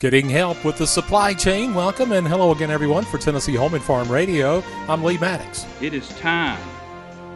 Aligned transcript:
Getting 0.00 0.28
help 0.28 0.64
with 0.64 0.78
the 0.78 0.86
supply 0.86 1.34
chain. 1.34 1.74
Welcome 1.74 2.12
and 2.12 2.24
hello 2.24 2.52
again, 2.52 2.70
everyone, 2.70 3.04
for 3.04 3.18
Tennessee 3.18 3.56
Home 3.56 3.74
and 3.74 3.82
Farm 3.82 4.08
Radio. 4.08 4.62
I'm 4.88 5.02
Lee 5.02 5.18
Maddox. 5.18 5.66
It 5.80 5.92
is 5.92 6.08
time 6.20 6.62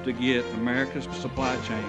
to 0.04 0.12
get 0.12 0.45
America's 0.54 1.09
supply 1.17 1.56
chain 1.62 1.85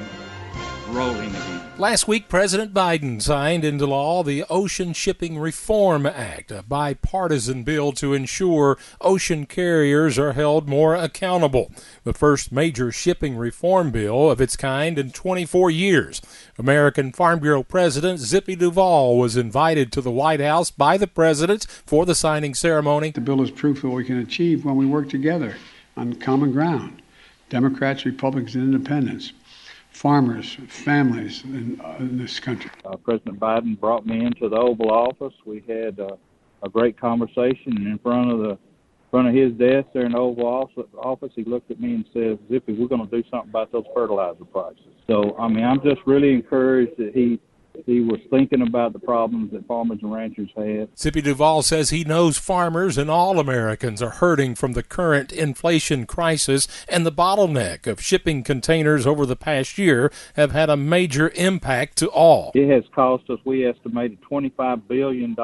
rolling 0.90 1.30
again. 1.30 1.62
Last 1.78 2.08
week, 2.08 2.30
President 2.30 2.72
Biden 2.72 3.20
signed 3.20 3.66
into 3.66 3.88
law 3.88 4.22
the 4.22 4.46
Ocean 4.48 4.94
Shipping 4.94 5.40
Reform 5.40 6.06
Act, 6.06 6.52
a 6.52 6.62
bipartisan 6.62 7.64
bill 7.64 7.92
to 7.94 8.14
ensure 8.14 8.78
ocean 9.02 9.48
carriers 9.48 10.20
are 10.20 10.34
held 10.34 10.70
more 10.70 10.94
accountable. 10.94 11.72
The 12.04 12.14
first 12.14 12.52
major 12.52 12.92
shipping 12.92 13.36
reform 13.36 13.90
bill 13.90 14.30
of 14.30 14.40
its 14.40 14.56
kind 14.56 15.00
in 15.00 15.10
24 15.10 15.72
years. 15.72 16.22
American 16.60 17.12
Farm 17.12 17.40
Bureau 17.40 17.64
President 17.64 18.20
Zippy 18.20 18.56
Duvall 18.56 19.18
was 19.18 19.36
invited 19.36 19.92
to 19.94 20.02
the 20.02 20.12
White 20.12 20.42
House 20.42 20.70
by 20.70 20.98
the 20.98 21.08
president 21.08 21.66
for 21.66 22.06
the 22.06 22.14
signing 22.16 22.54
ceremony. 22.54 23.10
The 23.10 23.20
bill 23.20 23.42
is 23.42 23.50
proof 23.50 23.80
of 23.80 23.86
what 23.86 23.96
we 23.98 24.06
can 24.06 24.20
achieve 24.20 24.64
when 24.64 24.76
we 24.76 24.86
work 24.86 25.10
together 25.10 25.56
on 25.98 26.14
common 26.14 26.52
ground 26.52 27.02
Democrats, 27.50 28.06
Republicans, 28.06 28.54
and 28.54 28.74
Independents 28.74 29.34
farmers, 29.94 30.58
families 30.68 31.44
in, 31.44 31.80
uh, 31.82 31.96
in 32.00 32.18
this 32.18 32.40
country. 32.40 32.72
Uh, 32.84 32.98
President 32.98 33.40
Biden 33.40 33.80
brought 33.80 34.06
me 34.06 34.26
into 34.26 34.50
the 34.50 34.58
Oval 34.58 34.92
Office. 34.92 35.34
We 35.46 35.64
had 35.68 36.00
uh, 36.00 36.18
a 36.64 36.70
great 36.70 37.00
conversation 37.00 37.88
in 37.88 38.00
front 38.04 38.32
of 38.32 38.40
the 38.40 38.58
front 39.12 39.28
of 39.28 39.36
his 39.36 39.54
desk 39.54 39.88
there 39.94 40.06
in 40.06 40.14
the 40.14 40.18
Oval 40.18 40.68
Office. 40.98 41.32
He 41.36 41.44
looked 41.44 41.70
at 41.72 41.80
me 41.80 41.94
and 41.94 42.06
said, 42.12 42.40
"Zippy, 42.52 42.74
we're 42.74 42.88
going 42.88 43.08
to 43.08 43.22
do 43.22 43.24
something 43.30 43.50
about 43.50 43.72
those 43.72 43.86
fertilizer 43.94 44.46
prices." 44.46 44.80
So, 45.08 45.38
I 45.38 45.48
mean, 45.48 45.64
I'm 45.64 45.82
just 45.84 46.02
really 46.06 46.34
encouraged 46.34 46.98
that 46.98 47.14
he 47.14 47.40
he 47.86 48.02
was 48.02 48.20
thinking 48.30 48.62
about 48.62 48.94
the 48.94 49.00
problems 49.00 49.52
that 49.52 49.68
farmers 49.68 50.00
and 50.02 50.12
ranchers 50.12 50.50
had. 50.56 50.90
Zippy 50.98 51.22
Duvall 51.22 51.62
says 51.62 51.90
he 51.90 52.04
knows 52.04 52.38
farmers 52.38 52.98
and 52.98 53.10
all 53.10 53.40
Americans 53.40 54.02
are 54.02 54.10
hurting 54.10 54.56
from 54.56 54.74
the 54.74 54.84
current 54.84 55.32
inflation 55.32 56.06
crisis, 56.06 56.68
and 56.88 57.06
the 57.06 57.12
bottleneck 57.12 57.88
of 57.88 58.02
shipping 58.02 58.44
containers 58.44 59.06
over 59.06 59.26
the 59.26 59.36
past 59.36 59.78
year 59.78 60.12
have 60.36 60.52
had 60.52 60.70
a 60.70 60.78
major 60.78 61.32
impact 61.36 61.98
to 61.98 62.08
all. 62.08 62.52
It 62.56 62.70
has 62.70 62.84
cost 62.94 63.30
us, 63.30 63.40
we 63.46 63.68
estimated, 63.68 64.20
$25 64.22 64.88
billion 64.88 65.36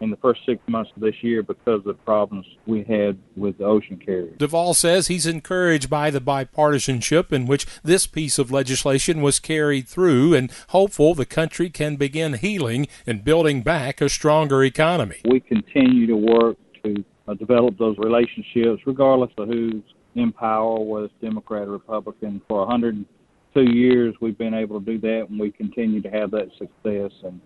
in 0.00 0.10
the 0.10 0.16
first 0.16 0.40
six 0.44 0.60
months 0.68 0.90
of 0.94 1.02
this 1.02 1.22
year 1.22 1.42
because 1.42 1.78
of 1.78 1.84
the 1.84 1.94
problems 1.94 2.46
we 2.66 2.82
had 2.84 3.18
with 3.36 3.58
the 3.58 3.64
ocean 3.64 3.96
carriers. 3.96 4.36
Duvall 4.36 4.74
says 4.74 5.08
he's 5.08 5.26
encouraged 5.26 5.88
by 5.88 6.10
the 6.10 6.20
bipartisanship 6.20 7.32
in 7.32 7.46
which 7.46 7.66
this 7.82 8.06
piece 8.06 8.38
of 8.38 8.50
legislation 8.50 9.22
was 9.22 9.38
carried 9.38 9.88
through 9.88 10.34
and 10.34 10.52
hopeful 10.68 11.14
the 11.14 11.26
country 11.66 11.86
can 11.86 11.96
begin 11.96 12.34
healing 12.34 12.86
and 13.06 13.24
building 13.24 13.62
back 13.62 14.00
a 14.00 14.08
stronger 14.08 14.62
economy. 14.64 15.20
We 15.24 15.40
continue 15.40 16.06
to 16.06 16.16
work 16.16 16.56
to 16.84 17.04
uh, 17.28 17.34
develop 17.34 17.78
those 17.78 17.96
relationships 17.98 18.82
regardless 18.86 19.30
of 19.38 19.48
who's 19.48 19.82
in 20.14 20.32
power, 20.32 20.80
whether 20.80 21.06
it's 21.06 21.14
Democrat 21.20 21.68
or 21.68 21.72
Republican. 21.72 22.40
For 22.48 22.66
102 22.66 23.62
years, 23.62 24.14
we've 24.20 24.38
been 24.38 24.54
able 24.54 24.80
to 24.80 24.86
do 24.86 24.98
that, 25.00 25.26
and 25.28 25.38
we 25.38 25.50
continue 25.50 26.00
to 26.02 26.10
have 26.10 26.30
that 26.32 26.48
success. 26.58 27.12
And 27.24 27.40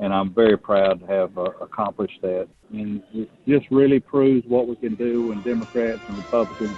and 0.00 0.12
I'm 0.12 0.34
very 0.34 0.58
proud 0.58 0.98
to 1.00 1.06
have 1.06 1.38
uh, 1.38 1.50
accomplished 1.60 2.20
that. 2.22 2.48
And 2.72 3.00
it 3.14 3.30
just 3.46 3.70
really 3.70 4.00
proves 4.00 4.44
what 4.48 4.66
we 4.66 4.74
can 4.74 4.96
do 4.96 5.28
when 5.28 5.40
Democrats 5.42 6.02
and 6.08 6.16
Republicans 6.16 6.76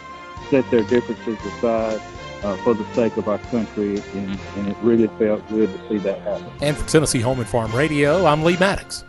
set 0.51 0.71
their 0.71 0.83
differences 0.83 1.39
aside 1.47 1.99
uh, 2.47 2.57
for 2.59 2.75
the 2.75 2.85
sake 2.95 3.17
of 3.17 3.29
our 3.29 3.39
country, 3.39 4.01
and, 4.15 4.39
and 4.57 4.69
it 4.69 4.77
really 4.83 5.09
felt 5.19 5.47
good 5.49 5.69
to 5.69 5.89
see 5.89 5.99
that 5.99 6.21
happen. 6.21 6.47
And 6.63 6.77
for 6.77 6.89
Tennessee 6.89 7.21
Home 7.21 7.41
and 7.41 7.49
Farm 7.49 7.73
Radio, 7.73 8.25
I'm 8.25 8.45
Lee 8.45 8.57
Maddox. 8.57 9.05